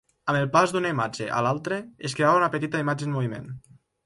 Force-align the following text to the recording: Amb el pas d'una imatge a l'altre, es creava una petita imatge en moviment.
Amb 0.31 0.37
el 0.37 0.47
pas 0.53 0.71
d'una 0.75 0.93
imatge 0.93 1.27
a 1.41 1.43
l'altre, 1.49 1.77
es 2.09 2.17
creava 2.21 2.41
una 2.41 2.49
petita 2.57 2.83
imatge 2.87 3.09
en 3.11 3.15
moviment. 3.19 3.49